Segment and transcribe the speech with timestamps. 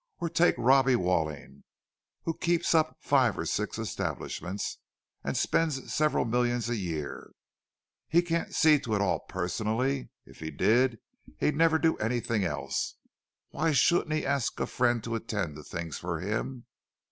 [0.19, 1.63] Or take Robbie Walling,
[2.23, 4.79] who keeps up five or six establishments,
[5.23, 7.33] and spends several millions a year.
[8.07, 10.97] He can't see to it all personally—if he did,
[11.37, 12.95] he'd never do anything else.
[13.49, 16.65] Why shouldn't he ask a friend to attend to things for him?